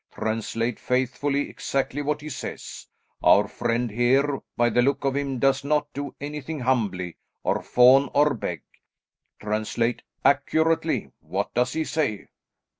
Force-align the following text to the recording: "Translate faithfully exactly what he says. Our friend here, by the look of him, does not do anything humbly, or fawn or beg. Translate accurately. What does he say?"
"Translate 0.11 0.79
faithfully 0.79 1.47
exactly 1.47 2.01
what 2.01 2.21
he 2.21 2.29
says. 2.29 2.87
Our 3.21 3.47
friend 3.47 3.91
here, 3.91 4.39
by 4.57 4.69
the 4.71 4.81
look 4.81 5.05
of 5.05 5.15
him, 5.15 5.37
does 5.37 5.63
not 5.63 5.93
do 5.93 6.15
anything 6.19 6.61
humbly, 6.61 7.17
or 7.43 7.61
fawn 7.61 8.09
or 8.15 8.33
beg. 8.33 8.63
Translate 9.39 10.01
accurately. 10.25 11.11
What 11.19 11.53
does 11.53 11.73
he 11.73 11.83
say?" 11.83 12.29